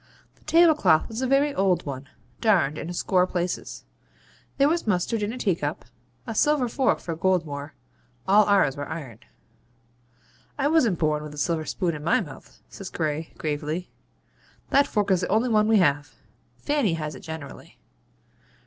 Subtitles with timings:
[0.33, 2.09] The tablecloth was a very old one,
[2.39, 3.85] darned in a score places.
[4.57, 5.85] There was mustard in a teacup,
[6.25, 7.73] a silver fork for Goldmore
[8.27, 9.19] all ours were iron.
[10.57, 13.91] 'I wasn't born with a silver spoon in my mouth,' says Gray, gravely.
[14.71, 16.15] 'That fork is the only one we have.
[16.57, 17.79] Fanny has it generally.'